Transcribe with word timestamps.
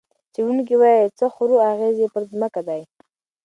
څېړونکي 0.33 0.75
وايي، 0.81 1.05
څه 1.17 1.25
خورو، 1.33 1.55
اغېز 1.71 1.95
یې 2.03 2.07
پر 2.13 2.23
ځمکه 2.31 2.61
دی. 2.67 2.81